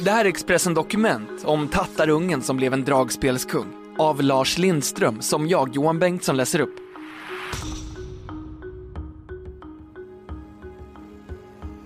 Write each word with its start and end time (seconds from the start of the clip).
Det 0.00 0.10
här 0.10 0.24
är 0.24 0.28
Expressen 0.28 0.74
Dokument 0.74 1.44
om 1.44 1.68
tattarungen 1.68 2.42
som 2.42 2.56
blev 2.56 2.72
en 2.72 2.84
dragspelskung 2.84 3.66
av 3.98 4.22
Lars 4.22 4.58
Lindström 4.58 5.22
som 5.22 5.48
jag, 5.48 5.74
Johan 5.74 5.98
Bengtsson, 5.98 6.36
läser 6.36 6.60
upp. 6.60 6.74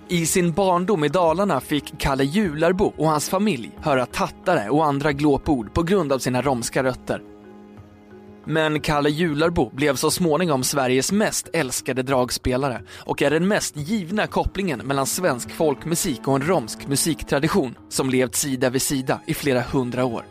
I 0.07 0.25
sin 0.25 0.51
barndom 0.51 1.03
i 1.03 1.07
Dalarna 1.07 1.61
fick 1.61 1.93
Kalle 1.97 2.23
Jularbo 2.23 2.93
och 2.97 3.07
hans 3.07 3.29
familj 3.29 3.71
höra 3.77 4.05
tattare 4.05 4.69
och 4.69 4.85
andra 4.85 5.11
glåpord 5.11 5.73
på 5.73 5.83
grund 5.83 6.11
av 6.11 6.19
sina 6.19 6.41
romska 6.41 6.83
rötter. 6.83 7.21
Men 8.45 8.79
Kalle 8.79 9.09
Jularbo 9.09 9.69
blev 9.69 9.95
så 9.95 10.11
småningom 10.11 10.63
Sveriges 10.63 11.11
mest 11.11 11.49
älskade 11.53 12.03
dragspelare 12.03 12.81
och 12.91 13.21
är 13.21 13.31
den 13.31 13.47
mest 13.47 13.77
givna 13.77 14.27
kopplingen 14.27 14.79
mellan 14.79 15.05
svensk 15.05 15.51
folkmusik 15.51 16.27
och 16.27 16.35
en 16.35 16.47
romsk 16.47 16.87
musiktradition 16.87 17.75
som 17.89 18.09
levt 18.09 18.35
sida 18.35 18.69
vid 18.69 18.81
sida 18.81 19.19
i 19.25 19.33
flera 19.33 19.61
hundra 19.61 20.05
år. 20.05 20.25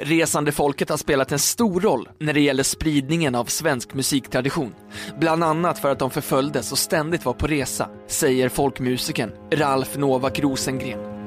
Resande 0.00 0.52
folket 0.52 0.88
har 0.88 0.96
spelat 0.96 1.32
en 1.32 1.38
stor 1.38 1.80
roll 1.80 2.08
när 2.18 2.32
det 2.32 2.40
gäller 2.40 2.62
spridningen 2.62 3.34
av 3.34 3.44
svensk 3.44 3.94
musiktradition. 3.94 4.74
Bland 5.20 5.44
annat 5.44 5.78
för 5.78 5.90
att 5.90 5.98
de 5.98 6.10
förföljdes 6.10 6.72
och 6.72 6.78
ständigt 6.78 7.24
var 7.24 7.32
på 7.32 7.46
resa, 7.46 7.88
säger 8.06 8.48
folkmusikern 8.48 9.32
Ralf 9.50 9.96
Novak 9.96 10.38
Rosengren. 10.38 11.17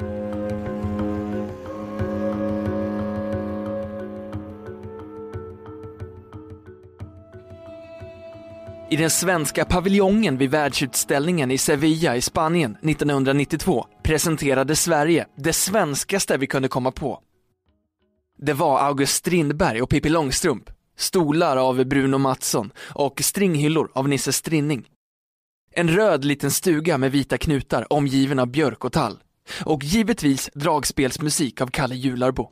I 8.92 8.96
den 8.96 9.10
svenska 9.10 9.66
paviljongen 9.66 10.38
vid 10.38 10.52
världsutställningen 10.52 11.52
i 11.52 11.58
Sevilla 11.58 12.16
i 12.16 12.22
Spanien 12.22 12.72
1992 12.72 13.86
presenterade 14.04 14.76
Sverige 14.76 15.26
det 15.38 15.54
svenskaste 15.54 16.38
vi 16.38 16.48
kunde 16.48 16.68
komma 16.68 16.92
på. 16.92 17.20
Det 18.38 18.54
var 18.54 18.80
August 18.80 19.16
Strindberg 19.16 19.82
och 19.82 19.90
Pippi 19.90 20.10
Långstrump, 20.10 20.70
stolar 20.98 21.58
av 21.58 21.86
Bruno 21.86 22.18
Mattsson 22.18 22.72
och 22.80 23.22
stringhyllor 23.22 23.92
av 23.94 24.10
Nisse 24.10 24.34
Strinning. 24.34 24.86
En 25.76 25.90
röd 25.90 26.26
liten 26.26 26.52
stuga 26.52 26.98
med 26.98 27.12
vita 27.12 27.38
knutar 27.38 27.94
omgiven 27.94 28.40
av 28.40 28.48
björk 28.48 28.86
och 28.86 28.94
tall. 28.94 29.20
Och 29.66 29.84
givetvis 29.84 30.50
dragspelsmusik 30.54 31.62
av 31.62 31.68
Kalle 31.68 31.96
Jularbo. 31.96 32.50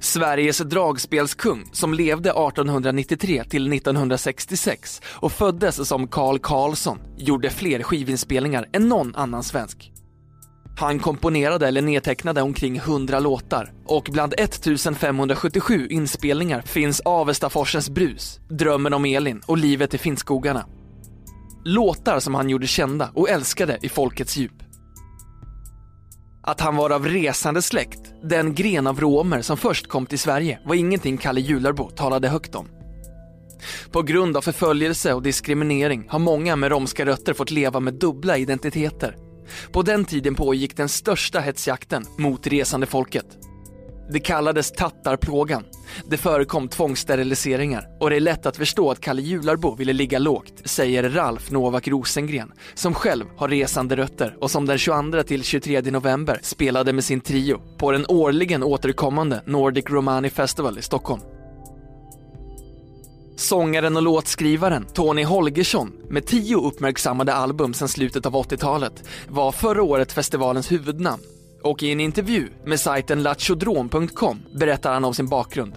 Sveriges 0.00 0.58
dragspelskung 0.58 1.68
som 1.72 1.94
levde 1.94 2.30
1893 2.30 3.44
till 3.44 3.72
1966 3.72 5.02
och 5.04 5.32
föddes 5.32 5.88
som 5.88 6.08
Carl 6.08 6.38
Karlsson 6.38 6.98
gjorde 7.16 7.50
fler 7.50 7.82
skivinspelningar 7.82 8.68
än 8.72 8.88
någon 8.88 9.14
annan 9.14 9.42
svensk. 9.42 9.92
Han 10.78 10.98
komponerade 10.98 11.68
eller 11.68 11.82
nedtecknade 11.82 12.42
omkring 12.42 12.76
100 12.76 13.20
låtar 13.20 13.72
och 13.86 14.08
bland 14.12 14.34
1577 14.38 15.86
inspelningar 15.90 16.62
finns 16.62 17.00
Avestaforsens 17.00 17.90
brus, 17.90 18.40
Drömmen 18.50 18.94
om 18.94 19.04
Elin 19.04 19.40
och 19.46 19.58
Livet 19.58 19.94
i 19.94 19.98
Finnskogarna. 19.98 20.66
Låtar 21.64 22.20
som 22.20 22.34
han 22.34 22.50
gjorde 22.50 22.66
kända 22.66 23.10
och 23.14 23.28
älskade 23.28 23.78
i 23.82 23.88
folkets 23.88 24.36
djup. 24.36 24.67
Att 26.42 26.60
han 26.60 26.76
var 26.76 26.90
av 26.90 27.06
resande 27.06 27.62
släkt, 27.62 28.00
den 28.22 28.54
gren 28.54 28.86
av 28.86 29.00
romer 29.00 29.42
som 29.42 29.56
först 29.56 29.86
kom 29.86 30.06
till 30.06 30.18
Sverige, 30.18 30.58
var 30.64 30.74
ingenting 30.74 31.16
Kalle 31.18 31.40
Jularbo 31.40 31.90
talade 31.90 32.28
högt 32.28 32.54
om. 32.54 32.68
På 33.92 34.02
grund 34.02 34.36
av 34.36 34.40
förföljelse 34.40 35.14
och 35.14 35.22
diskriminering 35.22 36.06
har 36.08 36.18
många 36.18 36.56
med 36.56 36.70
romska 36.70 37.06
rötter 37.06 37.34
fått 37.34 37.50
leva 37.50 37.80
med 37.80 37.94
dubbla 37.94 38.36
identiteter. 38.38 39.16
På 39.72 39.82
den 39.82 40.04
tiden 40.04 40.34
pågick 40.34 40.76
den 40.76 40.88
största 40.88 41.40
hetsjakten 41.40 42.04
mot 42.18 42.46
resande 42.46 42.86
folket. 42.86 43.26
Det 44.10 44.20
kallades 44.20 44.72
tattarplågan. 44.72 45.64
Det 46.10 46.16
förekom 46.16 46.68
tvångssteriliseringar 46.68 47.88
och 48.00 48.10
det 48.10 48.16
är 48.16 48.20
lätt 48.20 48.46
att 48.46 48.56
förstå 48.56 48.90
att 48.90 49.00
Kalle 49.00 49.22
Jularbo 49.22 49.74
ville 49.74 49.92
ligga 49.92 50.18
lågt, 50.18 50.52
säger 50.64 51.10
Ralf 51.10 51.50
Novak 51.50 51.88
Rosengren, 51.88 52.52
som 52.74 52.94
själv 52.94 53.24
har 53.36 53.48
resande 53.48 53.96
rötter 53.96 54.36
och 54.40 54.50
som 54.50 54.66
den 54.66 54.78
22 54.78 55.22
till 55.22 55.42
23 55.42 55.80
november 55.80 56.40
spelade 56.42 56.92
med 56.92 57.04
sin 57.04 57.20
trio 57.20 57.60
på 57.78 57.92
den 57.92 58.06
årligen 58.08 58.62
återkommande 58.62 59.42
Nordic 59.46 59.84
Romani 59.88 60.30
Festival 60.30 60.78
i 60.78 60.82
Stockholm. 60.82 61.22
Sångaren 63.36 63.96
och 63.96 64.02
låtskrivaren 64.02 64.86
Tony 64.94 65.24
Holgersson 65.24 65.92
med 66.08 66.26
tio 66.26 66.56
uppmärksammade 66.56 67.34
album 67.34 67.74
sedan 67.74 67.88
slutet 67.88 68.26
av 68.26 68.32
80-talet 68.32 69.04
var 69.28 69.52
förra 69.52 69.82
året 69.82 70.12
festivalens 70.12 70.72
huvudnamn 70.72 71.22
och 71.62 71.82
i 71.82 71.92
en 71.92 72.00
intervju 72.00 72.48
med 72.64 72.80
sajten 72.80 73.22
lachodrom.com 73.22 74.38
berättar 74.54 74.92
han 74.92 75.04
om 75.04 75.14
sin 75.14 75.28
bakgrund. 75.28 75.74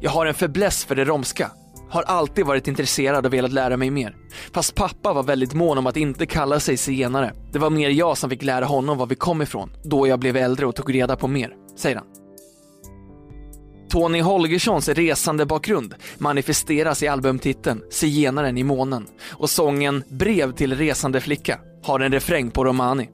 Jag 0.00 0.10
har 0.10 0.26
en 0.26 0.34
fäbless 0.34 0.84
för 0.84 0.94
det 0.94 1.04
romska. 1.04 1.50
Har 1.90 2.02
alltid 2.02 2.46
varit 2.46 2.68
intresserad 2.68 3.26
och 3.26 3.32
velat 3.32 3.52
lära 3.52 3.76
mig 3.76 3.90
mer. 3.90 4.16
Fast 4.52 4.74
pappa 4.74 5.12
var 5.12 5.22
väldigt 5.22 5.54
mån 5.54 5.78
om 5.78 5.86
att 5.86 5.96
inte 5.96 6.26
kalla 6.26 6.60
sig 6.60 6.76
zigenare. 6.76 7.32
Det 7.52 7.58
var 7.58 7.70
mer 7.70 7.90
jag 7.90 8.18
som 8.18 8.30
fick 8.30 8.42
lära 8.42 8.64
honom 8.64 8.98
var 8.98 9.06
vi 9.06 9.14
kom 9.14 9.42
ifrån, 9.42 9.70
då 9.84 10.06
jag 10.06 10.18
blev 10.18 10.36
äldre 10.36 10.66
och 10.66 10.76
tog 10.76 10.94
reda 10.94 11.16
på 11.16 11.28
mer, 11.28 11.54
säger 11.76 11.96
han. 11.96 12.06
Tony 13.90 14.20
Holgerssons 14.20 14.88
resande 14.88 15.46
bakgrund 15.46 15.94
manifesteras 16.18 17.02
i 17.02 17.08
albumtiteln 17.08 17.82
Zigenaren 17.90 18.58
i 18.58 18.64
månen 18.64 19.06
och 19.30 19.50
sången 19.50 20.04
Brev 20.08 20.52
till 20.52 20.76
resande 20.76 21.20
flicka 21.20 21.60
har 21.82 22.00
en 22.00 22.12
refräng 22.12 22.50
på 22.50 22.64
romani. 22.64 23.08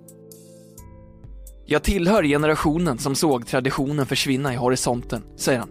Jag 1.66 1.82
tillhör 1.82 2.22
generationen 2.22 2.98
som 2.98 3.14
såg 3.14 3.46
traditionen 3.46 4.06
försvinna 4.06 4.52
i 4.52 4.56
horisonten, 4.56 5.22
säger 5.36 5.58
han. 5.58 5.68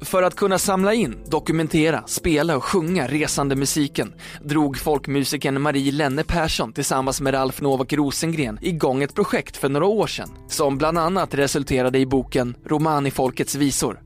För 0.00 0.22
att 0.22 0.36
kunna 0.36 0.58
samla 0.58 0.94
in, 0.94 1.16
dokumentera, 1.26 2.02
spela 2.06 2.56
och 2.56 2.64
sjunga 2.64 3.08
resande 3.08 3.56
musiken 3.56 4.14
drog 4.44 4.78
folkmusikern 4.78 5.62
Marie 5.62 5.92
Lenne 5.92 6.24
Persson 6.24 6.72
tillsammans 6.72 7.20
med 7.20 7.34
Ralf 7.34 7.60
Novak 7.60 7.92
Rosengren 7.92 8.58
igång 8.62 9.02
ett 9.02 9.14
projekt 9.14 9.56
för 9.56 9.68
några 9.68 9.86
år 9.86 10.06
sedan 10.06 10.28
som 10.48 10.78
bland 10.78 10.98
annat 10.98 11.34
resulterade 11.34 11.98
i 11.98 12.06
boken 12.06 12.56
Romani-folkets 12.64 13.54
visor. 13.54 14.00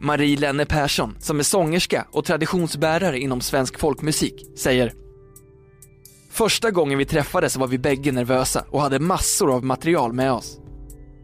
Marie 0.00 0.36
Lenne 0.36 0.66
Persson, 0.66 1.16
som 1.18 1.38
är 1.38 1.42
sångerska 1.42 2.06
och 2.12 2.24
traditionsbärare 2.24 3.18
inom 3.18 3.40
svensk 3.40 3.78
folkmusik, 3.78 4.58
säger 4.58 5.03
Första 6.34 6.70
gången 6.70 6.98
vi 6.98 7.04
träffades 7.04 7.56
var 7.56 7.66
vi 7.66 7.78
bägge 7.78 8.12
nervösa 8.12 8.64
och 8.70 8.80
hade 8.80 8.98
massor 8.98 9.54
av 9.54 9.64
material 9.64 10.12
med 10.12 10.32
oss. 10.32 10.58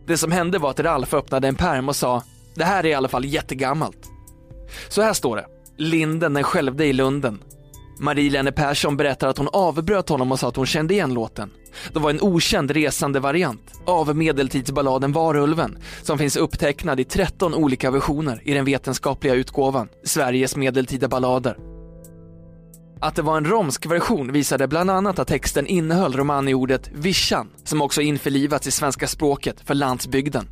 Det 0.06 0.16
som 0.16 0.32
hände 0.32 0.59
var 0.59 0.71
att 0.71 0.81
Ralf 0.81 1.15
öppnade 1.15 1.48
en 1.48 1.54
pärm 1.54 1.88
och 1.88 1.97
sa 1.97 2.22
det 2.54 2.65
här 2.65 2.84
är 2.84 2.88
i 2.88 2.94
alla 2.94 3.09
fall 3.09 3.25
jättegammalt. 3.25 4.10
Så 4.88 5.03
här 5.03 5.12
står 5.12 5.37
det. 5.37 5.47
Linden 5.76 6.34
den 6.34 6.44
skälvde 6.44 6.87
i 6.87 6.93
lunden. 6.93 7.43
Marie-Lene 8.00 8.53
Persson 8.53 8.97
berättar 8.97 9.28
att 9.28 9.38
hon 9.38 9.48
avbröt 9.53 10.09
honom 10.09 10.33
och 10.33 10.41
sa 10.41 10.48
att 10.48 10.57
hon 10.57 10.66
kände 10.66 10.95
igen 10.95 11.15
låten. 11.15 11.51
Det 11.92 11.98
var 11.98 12.10
en 12.10 12.21
okänd 12.21 12.71
resande 12.71 13.21
variant 13.21 13.72
av 13.86 14.16
medeltidsballaden 14.16 15.13
Varulven 15.13 15.78
som 16.03 16.18
finns 16.18 16.36
upptecknad 16.36 17.01
i 17.01 17.04
13 17.04 17.54
olika 17.54 17.91
versioner 17.91 18.42
i 18.45 18.54
den 18.54 18.65
vetenskapliga 18.65 19.34
utgåvan 19.34 19.89
Sveriges 20.04 20.56
medeltida 20.56 21.09
ballader. 21.09 21.69
Att 23.02 23.14
det 23.14 23.22
var 23.22 23.36
en 23.36 23.44
romsk 23.44 23.86
version 23.86 24.32
visade 24.32 24.68
bland 24.68 24.91
annat 24.91 25.18
att 25.18 25.28
texten 25.28 25.66
innehöll 25.66 26.12
romaniordet 26.12 26.91
vischan 26.92 27.50
som 27.64 27.82
också 27.82 28.00
införlivats 28.00 28.66
i 28.66 28.70
svenska 28.70 29.06
språket 29.06 29.60
för 29.60 29.74
landsbygden. 29.74 30.48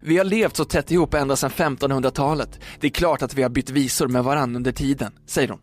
Vi 0.00 0.18
har 0.18 0.24
levt 0.24 0.56
så 0.56 0.64
tätt 0.64 0.90
ihop 0.90 1.14
ända 1.14 1.36
sedan 1.36 1.50
1500-talet. 1.50 2.60
Det 2.80 2.86
är 2.86 2.90
klart 2.90 3.22
att 3.22 3.34
vi 3.34 3.42
har 3.42 3.50
bytt 3.50 3.70
visor 3.70 4.08
med 4.08 4.24
varann 4.24 4.56
under 4.56 4.72
tiden, 4.72 5.12
säger 5.26 5.48
hon. 5.48 5.60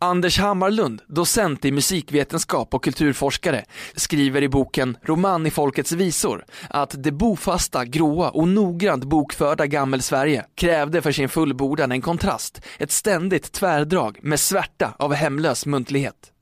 Anders 0.00 0.38
Hammarlund, 0.38 1.02
docent 1.06 1.64
i 1.64 1.72
musikvetenskap 1.72 2.74
och 2.74 2.84
kulturforskare, 2.84 3.64
skriver 3.94 4.42
i 4.42 4.48
boken 4.48 4.96
Roman 5.02 5.46
i 5.46 5.50
folkets 5.50 5.92
visor 5.92 6.44
att 6.70 7.02
det 7.02 7.12
bofasta, 7.12 7.84
gråa 7.84 8.30
och 8.30 8.48
noggrant 8.48 9.04
bokförda 9.04 9.66
gammelsverige 9.66 10.44
krävde 10.54 11.02
för 11.02 11.12
sin 11.12 11.28
fullbordan 11.28 11.92
en 11.92 12.00
kontrast, 12.00 12.60
ett 12.78 12.90
ständigt 12.90 13.52
tvärdrag 13.52 14.18
med 14.22 14.40
svärta 14.40 14.94
av 14.98 15.14
hemlös 15.14 15.66
muntlighet. 15.66 16.32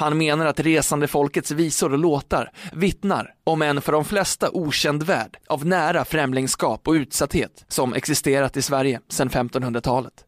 Han 0.00 0.18
menar 0.18 0.46
att 0.46 0.60
resande 0.60 1.08
folkets 1.08 1.50
visor 1.50 1.92
och 1.92 1.98
låtar 1.98 2.52
vittnar 2.72 3.34
om 3.44 3.62
en 3.62 3.80
för 3.80 3.92
de 3.92 4.04
flesta 4.04 4.50
okänd 4.52 5.02
värld 5.02 5.36
av 5.46 5.66
nära 5.66 6.04
främlingskap 6.04 6.88
och 6.88 6.92
utsatthet 6.92 7.64
som 7.68 7.94
existerat 7.94 8.56
i 8.56 8.62
Sverige 8.62 9.00
sedan 9.08 9.30
1500-talet. 9.30 10.24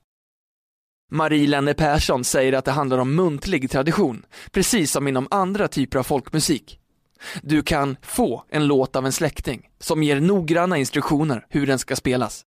Marie 1.11 1.47
Lenne 1.47 1.75
Persson 1.75 2.25
säger 2.25 2.53
att 2.53 2.65
det 2.65 2.71
handlar 2.71 2.99
om 2.99 3.15
muntlig 3.15 3.71
tradition, 3.71 4.27
precis 4.51 4.93
som 4.93 5.09
inom 5.09 5.29
andra 5.31 5.69
typer 5.69 5.99
av 5.99 6.03
folkmusik. 6.03 6.81
Du 7.43 7.63
kan 7.63 7.97
få 8.03 8.45
en 8.49 8.67
låt 8.67 8.97
av 8.97 9.07
en 9.07 9.13
släkting 9.13 9.69
som 9.79 10.03
ger 10.03 10.21
noggranna 10.21 10.77
instruktioner 10.77 11.47
hur 11.49 11.67
den 11.67 11.79
ska 11.79 11.97
spelas. 11.97 12.43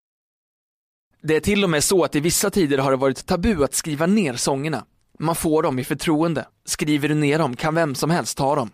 Det 1.22 1.36
är 1.36 1.40
till 1.40 1.64
och 1.64 1.70
med 1.70 1.84
så 1.84 2.04
att 2.04 2.16
i 2.16 2.20
vissa 2.20 2.50
tider 2.50 2.78
har 2.78 2.92
det 2.92 2.98
varit 2.98 3.26
tabu 3.26 3.64
att 3.64 3.74
skriva 3.74 4.06
ner 4.06 4.34
sångerna. 4.34 4.86
Man 5.20 5.36
får 5.36 5.64
dem 5.64 5.80
i 5.80 5.84
förtroende. 5.84 6.48
Skriver 6.66 7.10
du 7.10 7.16
ner 7.16 7.40
dem 7.40 7.56
kan 7.56 7.76
vem 7.76 7.96
som 7.96 8.10
helst 8.10 8.38
ta 8.38 8.56
dem. 8.56 8.70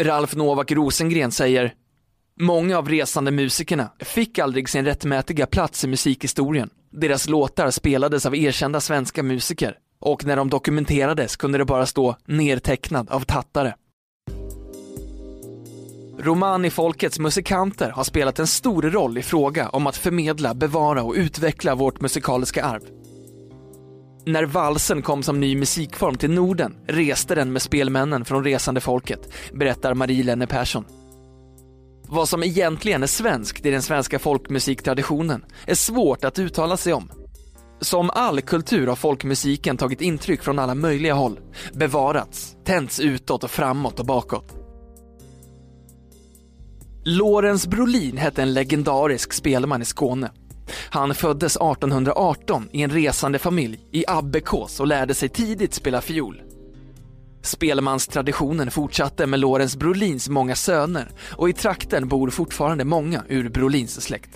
Ralf 0.00 0.34
Novak 0.34 0.72
Rosengren 0.72 1.32
säger 1.32 1.74
Många 2.40 2.78
av 2.78 2.88
resande 2.88 3.30
musikerna 3.30 3.92
fick 3.98 4.38
aldrig 4.38 4.68
sin 4.68 4.84
rättmätiga 4.84 5.46
plats 5.46 5.84
i 5.84 5.88
musikhistorien. 5.88 6.70
Deras 6.96 7.28
låtar 7.28 7.70
spelades 7.70 8.26
av 8.26 8.36
erkända 8.36 8.80
svenska 8.80 9.22
musiker 9.22 9.78
och 10.00 10.24
när 10.24 10.36
de 10.36 10.50
dokumenterades 10.50 11.36
kunde 11.36 11.58
det 11.58 11.64
bara 11.64 11.86
stå 11.86 12.16
nertecknad 12.24 13.10
av 13.10 13.20
tattare. 13.20 13.74
Romani-folkets 16.18 17.18
musikanter 17.18 17.90
har 17.90 18.04
spelat 18.04 18.38
en 18.38 18.46
stor 18.46 18.82
roll 18.82 19.18
i 19.18 19.22
fråga 19.22 19.68
om 19.68 19.86
att 19.86 19.96
förmedla, 19.96 20.54
bevara 20.54 21.02
och 21.02 21.14
utveckla 21.14 21.74
vårt 21.74 22.00
musikaliska 22.00 22.64
arv. 22.64 22.82
När 24.26 24.44
valsen 24.44 25.02
kom 25.02 25.22
som 25.22 25.40
ny 25.40 25.56
musikform 25.56 26.16
till 26.16 26.30
Norden 26.30 26.76
reste 26.86 27.34
den 27.34 27.52
med 27.52 27.62
spelmännen 27.62 28.24
från 28.24 28.44
resande 28.44 28.80
folket, 28.80 29.32
berättar 29.52 29.94
Marie 29.94 30.24
Lenne 30.24 30.46
Persson. 30.46 30.84
Vad 32.08 32.28
som 32.28 32.42
egentligen 32.42 33.02
är 33.02 33.06
svenskt 33.06 33.66
i 33.66 33.70
den 33.70 33.82
svenska 33.82 34.18
folkmusiktraditionen 34.18 35.44
är 35.66 35.74
svårt 35.74 36.24
att 36.24 36.38
uttala 36.38 36.76
sig 36.76 36.92
om. 36.92 37.10
Som 37.80 38.10
all 38.10 38.40
kultur 38.40 38.86
har 38.86 38.96
folkmusiken 38.96 39.76
tagit 39.76 40.00
intryck 40.00 40.42
från 40.42 40.58
alla 40.58 40.74
möjliga 40.74 41.14
håll, 41.14 41.40
bevarats, 41.72 42.56
tänts 42.64 43.00
utåt 43.00 43.44
och 43.44 43.50
framåt 43.50 44.00
och 44.00 44.06
bakåt. 44.06 44.54
Lorenz 47.04 47.66
Brolin 47.66 48.16
hette 48.16 48.42
en 48.42 48.54
legendarisk 48.54 49.32
spelman 49.32 49.82
i 49.82 49.84
Skåne. 49.84 50.30
Han 50.90 51.14
föddes 51.14 51.56
1818 51.56 52.68
i 52.72 52.82
en 52.82 52.90
resande 52.90 53.38
familj 53.38 53.80
i 53.92 54.04
Abbekås 54.08 54.80
och 54.80 54.86
lärde 54.86 55.14
sig 55.14 55.28
tidigt 55.28 55.74
spela 55.74 56.00
fiol. 56.00 56.42
Spelmanstraditionen 57.44 58.70
fortsatte 58.70 59.26
med 59.26 59.40
Lorenz 59.40 59.76
Brolins 59.76 60.28
många 60.28 60.54
söner 60.54 61.10
och 61.32 61.48
i 61.48 61.52
trakten 61.52 62.08
bor 62.08 62.30
fortfarande 62.30 62.84
många 62.84 63.22
ur 63.28 63.48
Brolins 63.48 64.00
släkt. 64.00 64.30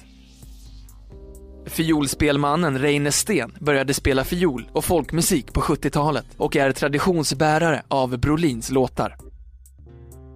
Fiolspelmannen 1.67 2.79
Reine 2.79 3.13
Sten 3.13 3.57
började 3.61 3.95
spela 3.95 4.25
fiol 4.25 4.71
och 4.73 4.85
folkmusik 4.85 5.53
på 5.53 5.61
70-talet 5.61 6.27
och 6.37 6.57
är 6.57 6.73
traditionsbärare 6.73 7.83
av 7.89 8.19
Brolins 8.19 8.71
låtar. 8.71 9.17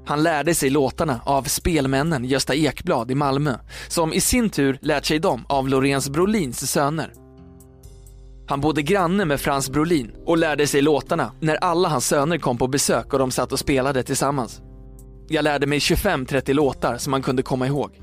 Han 0.06 0.22
lärde 0.22 0.54
sig 0.54 0.70
låtarna 0.70 1.20
av 1.24 1.42
spelmännen 1.42 2.24
Gösta 2.24 2.54
Ekblad 2.54 3.10
i 3.10 3.14
Malmö, 3.14 3.54
som 3.88 4.12
i 4.12 4.20
sin 4.20 4.50
tur 4.50 4.78
lärt 4.80 5.04
sig 5.04 5.18
dem 5.18 5.44
av 5.48 5.68
Lorenz 5.68 6.08
Brolins 6.08 6.70
söner. 6.70 7.21
Han 8.46 8.60
bodde 8.60 8.82
granne 8.82 9.24
med 9.24 9.40
Frans 9.40 9.70
Brolin 9.70 10.12
och 10.26 10.38
lärde 10.38 10.66
sig 10.66 10.82
låtarna 10.82 11.32
när 11.40 11.56
alla 11.56 11.88
hans 11.88 12.06
söner 12.06 12.38
kom 12.38 12.58
på 12.58 12.66
besök 12.66 13.12
och 13.12 13.18
de 13.18 13.30
satt 13.30 13.52
och 13.52 13.58
spelade 13.58 14.02
tillsammans. 14.02 14.60
Jag 15.28 15.44
lärde 15.44 15.66
mig 15.66 15.78
25-30 15.78 16.52
låtar 16.52 16.98
som 16.98 17.10
man 17.10 17.22
kunde 17.22 17.42
komma 17.42 17.66
ihåg. 17.66 18.00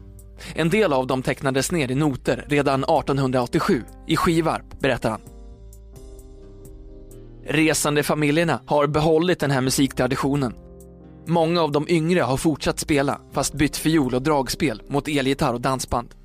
En 0.56 0.69
del 0.69 0.94
av 0.94 1.07
dem 1.07 1.24
tecknades 1.24 1.71
ner 1.71 1.91
i 1.91 1.95
noter 1.95 2.45
redan 2.47 2.83
1887, 2.83 3.83
i 4.07 4.18
Skivarp, 4.18 4.80
berättar 4.80 5.09
han. 5.09 5.21
Resande 7.45 8.03
familjerna 8.03 8.62
har 8.65 8.88
behållit 8.88 9.39
den 9.39 9.51
här 9.51 9.62
musiktraditionen. 9.62 10.53
Många 11.27 11.62
av 11.62 11.71
de 11.71 11.89
yngre 11.89 12.21
har 12.21 12.38
fortsatt 12.38 12.80
spela, 12.80 13.21
fast 13.31 13.53
bytt 13.53 13.77
fiol 13.77 14.15
och 14.15 14.21
dragspel 14.21 14.81
mot 14.88 15.07
elgitarr 15.07 15.53
och 15.53 15.62
dansband. 15.62 16.15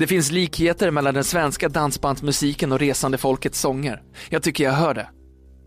Det 0.00 0.06
finns 0.06 0.30
likheter 0.30 0.90
mellan 0.90 1.14
den 1.14 1.24
svenska 1.24 1.68
dansbandsmusiken 1.68 2.72
och 2.72 2.78
resande 2.78 3.18
folkets 3.18 3.60
sånger. 3.60 4.02
Jag 4.30 4.42
tycker 4.42 4.64
jag 4.64 4.72
hör 4.72 4.94
det. 4.94 5.08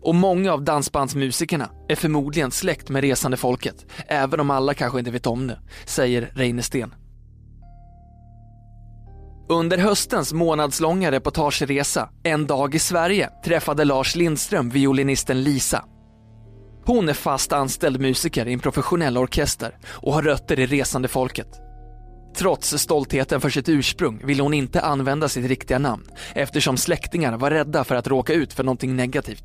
Och 0.02 0.14
många 0.14 0.52
av 0.52 0.64
dansbandsmusikerna 0.64 1.70
är 1.88 1.96
förmodligen 1.96 2.50
släkt 2.50 2.88
med 2.88 3.02
resande 3.02 3.36
folket, 3.36 3.86
även 4.08 4.40
om 4.40 4.50
alla 4.50 4.74
kanske 4.74 4.98
inte 4.98 5.10
vet 5.10 5.26
om 5.26 5.46
det, 5.46 5.60
säger 5.86 6.32
Reine 6.34 6.62
Sten. 6.62 6.94
Under 9.48 9.78
höstens 9.78 10.32
månadslånga 10.32 11.10
reportageresa 11.10 12.08
En 12.22 12.46
dag 12.46 12.74
i 12.74 12.78
Sverige 12.78 13.30
träffade 13.44 13.84
Lars 13.84 14.16
Lindström 14.16 14.70
violinisten 14.70 15.42
Lisa. 15.42 15.84
Hon 16.84 17.08
är 17.08 17.14
fast 17.14 17.52
anställd 17.52 18.00
musiker 18.00 18.48
i 18.48 18.52
en 18.52 18.60
professionell 18.60 19.18
orkester 19.18 19.78
och 19.86 20.12
har 20.12 20.22
rötter 20.22 20.60
i 20.60 20.66
resande 20.66 21.08
folket. 21.08 21.63
Trots 22.34 22.78
stoltheten 22.78 23.40
för 23.40 23.50
sitt 23.50 23.68
ursprung 23.68 24.20
ville 24.24 24.42
hon 24.42 24.54
inte 24.54 24.80
använda 24.80 25.28
sitt 25.28 25.46
riktiga 25.46 25.78
namn 25.78 26.04
eftersom 26.34 26.76
släktingar 26.76 27.36
var 27.36 27.50
rädda 27.50 27.84
för 27.84 27.94
att 27.94 28.06
råka 28.06 28.32
ut 28.32 28.52
för 28.52 28.64
någonting 28.64 28.96
negativt. 28.96 29.44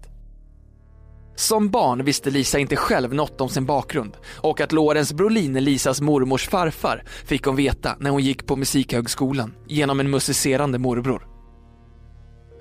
Som 1.36 1.70
barn 1.70 2.06
visste 2.06 2.30
Lisa 2.30 2.60
inte 2.60 2.76
själv 2.76 3.14
något 3.14 3.42
om 3.42 3.50
sin 3.50 3.66
bakgrund 3.66 4.18
och 4.38 4.62
att 4.62 4.72
Lorenz 4.72 5.14
Brolin 5.14 5.56
är 5.56 5.62
Lisas 5.62 6.02
mormors 6.02 6.50
farfar 6.50 7.04
fick 7.26 7.46
hon 7.46 7.56
veta 7.56 7.96
när 8.00 8.10
hon 8.10 8.24
gick 8.24 8.46
på 8.46 8.56
Musikhögskolan 8.56 9.54
genom 9.68 10.00
en 10.00 10.10
musicerande 10.10 10.78
morbror. 10.80 11.28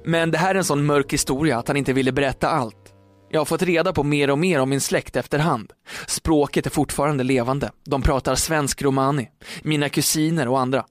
Men 0.04 0.30
det 0.30 0.38
här 0.38 0.54
är 0.54 0.58
en 0.58 0.64
sån 0.64 0.86
mörk 0.86 1.12
historia 1.12 1.58
att 1.58 1.68
han 1.68 1.76
inte 1.76 1.92
ville 1.92 2.12
berätta 2.12 2.48
allt 2.48 2.94
jag 3.30 3.40
har 3.40 3.44
fått 3.44 3.62
reda 3.62 3.92
på 3.92 4.04
mer 4.04 4.30
och 4.30 4.38
mer 4.38 4.60
om 4.60 4.70
min 4.70 4.80
släkt 4.80 5.16
efterhand. 5.16 5.72
Språket 6.06 6.66
är 6.66 6.70
fortfarande 6.70 7.24
levande. 7.24 7.70
De 7.84 8.02
pratar 8.02 8.34
svensk 8.34 8.82
romani. 8.82 9.28
Mina 9.62 9.88
kusiner 9.88 10.48
och 10.48 10.60
andra. 10.60 10.86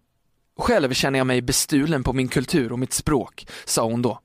Själv 0.59 0.93
känner 0.93 1.19
jag 1.19 1.27
mig 1.27 1.41
bestulen 1.41 2.03
på 2.03 2.13
min 2.13 2.27
kultur 2.27 2.71
och 2.71 2.79
mitt 2.79 2.93
språk, 2.93 3.47
sa 3.65 3.85
hon 3.85 4.01
då. 4.01 4.19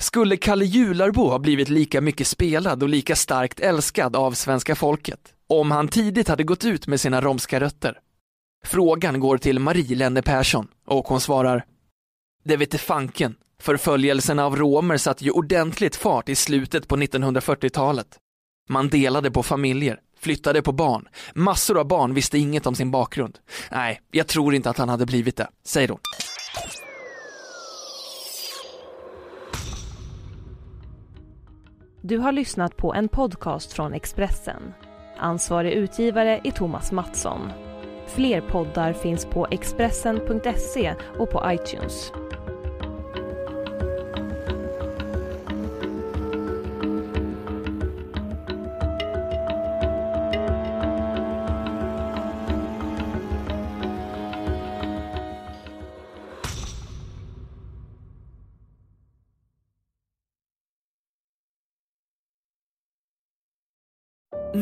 Skulle 0.00 0.36
Kalle 0.36 0.64
Jularbo 0.64 1.28
ha 1.28 1.38
blivit 1.38 1.68
lika 1.68 2.00
mycket 2.00 2.26
spelad 2.26 2.82
och 2.82 2.88
lika 2.88 3.16
starkt 3.16 3.60
älskad 3.60 4.16
av 4.16 4.32
svenska 4.32 4.74
folket 4.74 5.34
om 5.46 5.70
han 5.70 5.88
tidigt 5.88 6.28
hade 6.28 6.44
gått 6.44 6.64
ut 6.64 6.86
med 6.86 7.00
sina 7.00 7.20
romska 7.20 7.60
rötter? 7.60 7.98
Frågan 8.64 9.20
går 9.20 9.38
till 9.38 9.58
Marie 9.58 9.96
Lenne 9.96 10.22
Persson 10.22 10.68
och 10.86 11.08
hon 11.08 11.20
svarar 11.20 11.64
Det 12.44 12.56
vete 12.56 12.78
fanken, 12.78 13.34
Förföljelsen 13.62 14.38
av 14.38 14.56
romer 14.56 14.96
satte 14.96 15.24
ju 15.24 15.30
ordentligt 15.30 15.96
fart 15.96 16.28
i 16.28 16.34
slutet 16.34 16.88
på 16.88 16.96
1940-talet. 16.96 18.06
Man 18.68 18.88
delade 18.88 19.30
på 19.30 19.42
familjer, 19.42 19.98
flyttade 20.18 20.62
på 20.62 20.72
barn. 20.72 21.08
Massor 21.34 21.78
av 21.78 21.86
barn 21.86 22.14
visste 22.14 22.38
inget 22.38 22.66
om 22.66 22.74
sin 22.74 22.90
bakgrund. 22.90 23.38
Nej, 23.70 24.00
jag 24.10 24.26
tror 24.26 24.54
inte 24.54 24.70
att 24.70 24.78
han 24.78 24.88
hade 24.88 25.06
blivit 25.06 25.36
det, 25.36 25.48
säger 25.64 25.88
hon. 25.88 25.98
Du 32.02 32.18
har 32.18 32.32
lyssnat 32.32 32.76
på 32.76 32.94
en 32.94 33.08
podcast 33.08 33.72
från 33.72 33.92
Expressen. 33.92 34.62
Ansvarig 35.18 35.72
utgivare 35.72 36.40
är 36.44 36.50
Thomas 36.50 36.92
Mattsson. 36.92 37.52
Fler 38.06 38.40
poddar 38.40 38.92
finns 38.92 39.26
på 39.26 39.46
Expressen.se 39.50 40.94
och 41.18 41.30
på 41.30 41.42
iTunes. 41.52 42.12